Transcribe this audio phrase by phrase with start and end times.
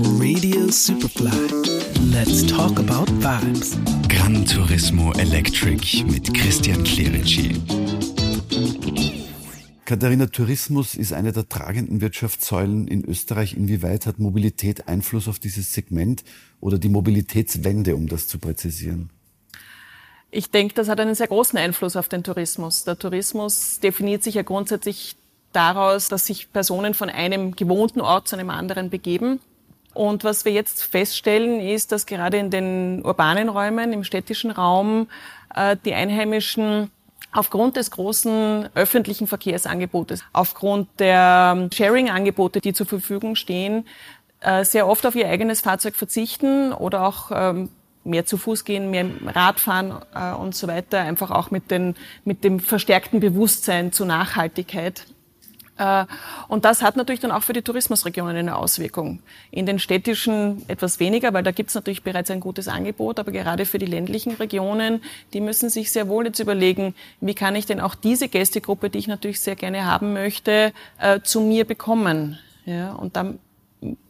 [0.00, 1.32] Radio Superfly.
[2.12, 3.76] Let's talk about vibes.
[4.08, 7.60] Gran Turismo Electric mit Christian Clerici.
[9.84, 13.54] Katharina, Tourismus ist eine der tragenden Wirtschaftssäulen in Österreich.
[13.54, 16.22] Inwieweit hat Mobilität Einfluss auf dieses Segment
[16.60, 19.10] oder die Mobilitätswende, um das zu präzisieren?
[20.30, 22.84] Ich denke, das hat einen sehr großen Einfluss auf den Tourismus.
[22.84, 25.16] Der Tourismus definiert sich ja grundsätzlich
[25.52, 29.40] daraus, dass sich Personen von einem gewohnten Ort zu einem anderen begeben.
[29.98, 35.08] Und was wir jetzt feststellen, ist, dass gerade in den urbanen Räumen, im städtischen Raum,
[35.56, 36.92] äh, die Einheimischen
[37.32, 43.88] aufgrund des großen öffentlichen Verkehrsangebotes, aufgrund der Sharing-Angebote, die zur Verfügung stehen,
[44.38, 47.68] äh, sehr oft auf ihr eigenes Fahrzeug verzichten oder auch ähm,
[48.04, 52.44] mehr zu Fuß gehen, mehr Radfahren äh, und so weiter, einfach auch mit, den, mit
[52.44, 55.06] dem verstärkten Bewusstsein zur Nachhaltigkeit
[56.48, 59.20] und das hat natürlich dann auch für die Tourismusregionen eine Auswirkung.
[59.50, 63.30] In den städtischen etwas weniger, weil da gibt es natürlich bereits ein gutes Angebot, aber
[63.30, 67.66] gerade für die ländlichen Regionen, die müssen sich sehr wohl jetzt überlegen, wie kann ich
[67.66, 72.38] denn auch diese Gästegruppe, die ich natürlich sehr gerne haben möchte, äh, zu mir bekommen.
[72.66, 73.38] Ja, und dann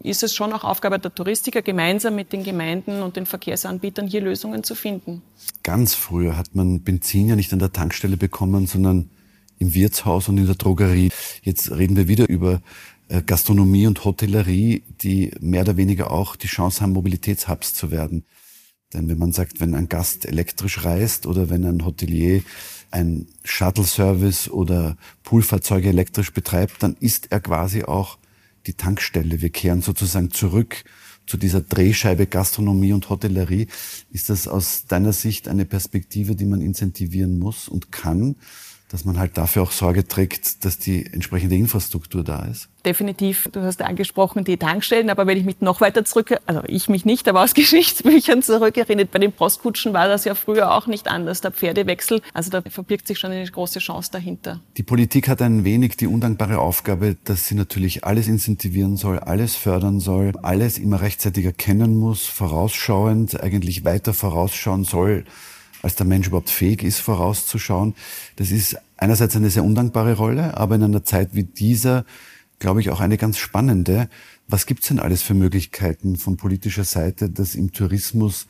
[0.03, 4.23] ist es schon auch Aufgabe der Touristiker, gemeinsam mit den Gemeinden und den Verkehrsanbietern hier
[4.23, 5.23] Lösungen zu finden.
[5.62, 9.11] Ganz früher hat man Benzin ja nicht an der Tankstelle bekommen, sondern
[9.59, 11.11] im Wirtshaus und in der Drogerie.
[11.42, 12.61] Jetzt reden wir wieder über
[13.09, 18.25] äh, Gastronomie und Hotellerie, die mehr oder weniger auch die Chance haben, Mobilitätshubs zu werden.
[18.92, 22.42] Denn wenn man sagt, wenn ein Gast elektrisch reist oder wenn ein Hotelier
[22.91, 28.19] ein Shuttle-Service oder Poolfahrzeuge elektrisch betreibt, dann ist er quasi auch
[28.67, 29.43] die Tankstelle.
[29.43, 30.84] Wir kehren sozusagen zurück
[31.27, 33.69] zu dieser Drehscheibe Gastronomie und Hotellerie.
[34.11, 38.37] Ist das aus deiner Sicht eine Perspektive, die man incentivieren muss und kann?
[38.89, 42.69] Dass man halt dafür auch Sorge trägt, dass die entsprechende Infrastruktur da ist?
[42.86, 43.48] Definitiv.
[43.53, 47.05] Du hast angesprochen die Tankstellen, aber wenn ich mich noch weiter zurück, also ich mich
[47.05, 51.41] nicht, aber aus Geschichtsbüchern zurückerinnere, bei den Postkutschen war das ja früher auch nicht anders,
[51.42, 52.22] der Pferdewechsel.
[52.33, 54.60] Also da verbirgt sich schon eine große Chance dahinter.
[54.77, 59.54] Die Politik hat ein wenig die undankbare Aufgabe, dass sie natürlich alles incentivieren soll, alles
[59.54, 65.25] fördern soll, alles immer rechtzeitig erkennen muss, vorausschauend, eigentlich weiter vorausschauen soll
[65.83, 67.94] als der Mensch überhaupt fähig ist, vorauszuschauen.
[68.37, 72.05] Das ist einerseits eine sehr undankbare Rolle, aber in einer Zeit wie dieser,
[72.59, 74.09] glaube ich, auch eine ganz spannende.
[74.49, 78.47] Was gibt's denn alles für Möglichkeiten von politischer Seite, dass im Tourismus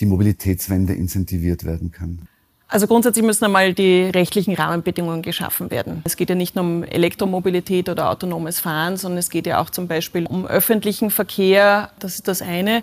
[0.00, 2.28] die Mobilitätswende incentiviert werden kann?
[2.66, 6.02] Also grundsätzlich müssen einmal die rechtlichen Rahmenbedingungen geschaffen werden.
[6.04, 9.70] Es geht ja nicht nur um Elektromobilität oder autonomes Fahren, sondern es geht ja auch
[9.70, 11.90] zum Beispiel um öffentlichen Verkehr.
[11.98, 12.82] Das ist das eine.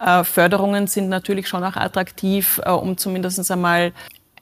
[0.00, 3.92] Äh, Förderungen sind natürlich schon auch attraktiv, äh, um zumindest einmal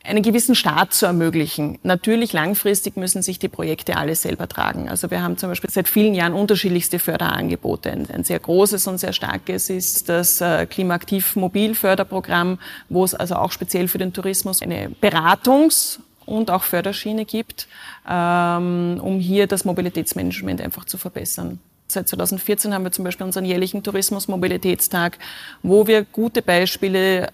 [0.09, 1.79] einen gewissen Start zu ermöglichen.
[1.83, 4.89] Natürlich langfristig müssen sich die Projekte alle selber tragen.
[4.89, 7.91] Also wir haben zum Beispiel seit vielen Jahren unterschiedlichste Förderangebote.
[7.91, 12.59] Ein, ein sehr großes und sehr starkes ist das äh, Klimaaktiv Mobil Förderprogramm,
[12.89, 17.69] wo es also auch speziell für den Tourismus eine Beratungs- und auch Förderschiene gibt,
[18.09, 21.59] ähm, um hier das Mobilitätsmanagement einfach zu verbessern.
[21.91, 25.19] Seit 2014 haben wir zum Beispiel unseren jährlichen Tourismus-Mobilitätstag,
[25.63, 27.29] wo wir gute Beispiele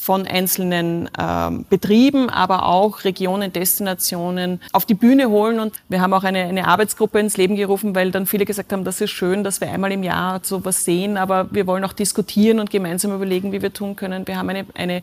[0.00, 5.60] von einzelnen ähm, Betrieben, aber auch Regionen, Destinationen auf die Bühne holen.
[5.60, 8.82] Und wir haben auch eine, eine Arbeitsgruppe ins Leben gerufen, weil dann viele gesagt haben,
[8.82, 12.60] das ist schön, dass wir einmal im Jahr sowas sehen, aber wir wollen auch diskutieren
[12.60, 14.26] und gemeinsam überlegen, wie wir tun können.
[14.26, 15.02] Wir haben eine, eine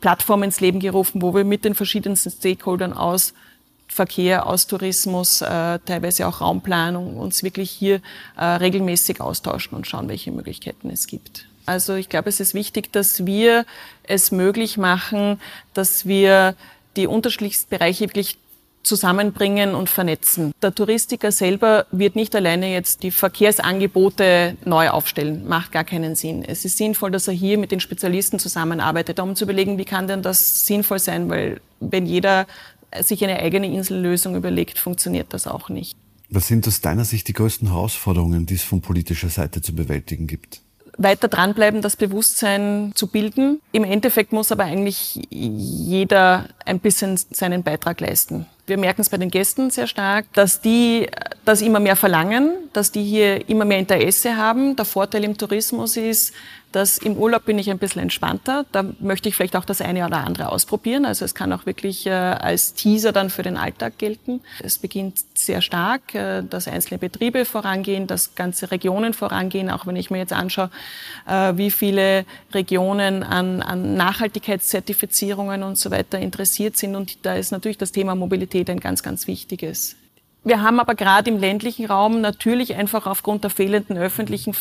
[0.00, 3.34] Plattform ins Leben gerufen, wo wir mit den verschiedensten Stakeholdern aus
[3.86, 8.00] Verkehr, aus Tourismus, äh, teilweise auch Raumplanung uns wirklich hier
[8.38, 11.44] äh, regelmäßig austauschen und schauen, welche Möglichkeiten es gibt.
[11.68, 13.66] Also ich glaube, es ist wichtig, dass wir
[14.02, 15.38] es möglich machen,
[15.74, 16.56] dass wir
[16.96, 18.38] die unterschiedlichsten Bereiche wirklich
[18.82, 20.52] zusammenbringen und vernetzen.
[20.62, 25.46] Der Touristiker selber wird nicht alleine jetzt die Verkehrsangebote neu aufstellen.
[25.46, 26.42] Macht gar keinen Sinn.
[26.42, 30.08] Es ist sinnvoll, dass er hier mit den Spezialisten zusammenarbeitet, um zu überlegen, wie kann
[30.08, 32.46] denn das sinnvoll sein, weil wenn jeder
[32.98, 35.94] sich eine eigene Insellösung überlegt, funktioniert das auch nicht.
[36.30, 40.26] Was sind aus deiner Sicht die größten Herausforderungen, die es von politischer Seite zu bewältigen
[40.26, 40.62] gibt?
[40.98, 43.60] Weiter dranbleiben, das Bewusstsein zu bilden.
[43.72, 48.46] Im Endeffekt muss aber eigentlich jeder ein bisschen seinen Beitrag leisten.
[48.66, 51.08] Wir merken es bei den Gästen sehr stark, dass die
[51.48, 54.76] das immer mehr verlangen, dass die hier immer mehr Interesse haben.
[54.76, 56.34] Der Vorteil im Tourismus ist,
[56.72, 58.66] dass im Urlaub bin ich ein bisschen entspannter.
[58.72, 61.06] Da möchte ich vielleicht auch das eine oder andere ausprobieren.
[61.06, 64.42] Also es kann auch wirklich äh, als Teaser dann für den Alltag gelten.
[64.62, 69.70] Es beginnt sehr stark, äh, dass einzelne Betriebe vorangehen, dass ganze Regionen vorangehen.
[69.70, 70.70] Auch wenn ich mir jetzt anschaue,
[71.26, 76.94] äh, wie viele Regionen an, an Nachhaltigkeitszertifizierungen und so weiter interessiert sind.
[76.94, 79.96] Und da ist natürlich das Thema Mobilität ein ganz, ganz wichtiges.
[80.44, 84.54] Wir haben aber gerade im ländlichen Raum natürlich einfach aufgrund der fehlenden öffentlichen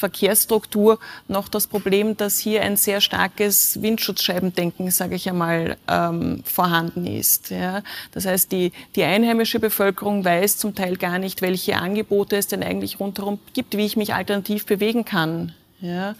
[0.00, 0.98] Verkehrsstruktur
[1.28, 7.50] noch das Problem, dass hier ein sehr starkes Windschutzscheibendenken, sage ich einmal, ähm, vorhanden ist.
[7.50, 7.82] Ja.
[8.12, 12.62] Das heißt, die, die einheimische Bevölkerung weiß zum Teil gar nicht, welche Angebote es denn
[12.62, 15.54] eigentlich rundherum gibt, wie ich mich alternativ bewegen kann.
[15.80, 16.14] Ja.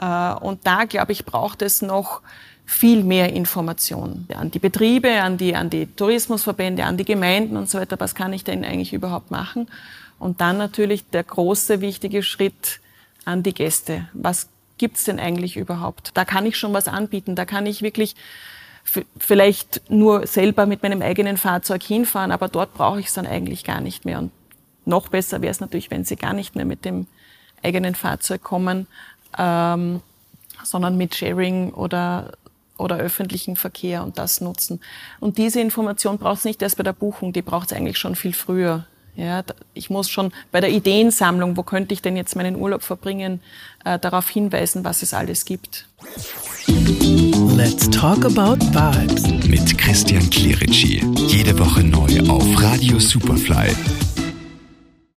[0.00, 2.20] Äh, und da, glaube ich, braucht es noch
[2.66, 7.68] viel mehr Information an die Betriebe, an die, an die Tourismusverbände, an die Gemeinden und
[7.68, 7.98] so weiter.
[8.00, 9.68] Was kann ich denn eigentlich überhaupt machen?
[10.18, 12.80] Und dann natürlich der große, wichtige Schritt
[13.24, 14.08] an die Gäste.
[14.14, 16.12] Was gibt's denn eigentlich überhaupt?
[16.14, 17.36] Da kann ich schon was anbieten.
[17.36, 18.16] Da kann ich wirklich
[19.18, 23.64] vielleicht nur selber mit meinem eigenen Fahrzeug hinfahren, aber dort brauche ich es dann eigentlich
[23.64, 24.18] gar nicht mehr.
[24.18, 24.30] Und
[24.84, 27.06] noch besser wäre es natürlich, wenn Sie gar nicht mehr mit dem
[27.62, 28.86] eigenen Fahrzeug kommen,
[29.38, 30.00] ähm,
[30.62, 32.32] sondern mit Sharing oder
[32.78, 34.80] oder öffentlichen Verkehr und das nutzen.
[35.20, 38.16] Und diese Information braucht es nicht erst bei der Buchung, die braucht es eigentlich schon
[38.16, 38.86] viel früher.
[39.16, 39.44] Ja,
[39.74, 43.40] ich muss schon bei der Ideensammlung, wo könnte ich denn jetzt meinen Urlaub verbringen,
[43.84, 45.86] äh, darauf hinweisen, was es alles gibt.
[47.56, 51.04] Let's talk about vibes mit Christian Clerici.
[51.28, 53.72] Jede Woche neu auf Radio Superfly.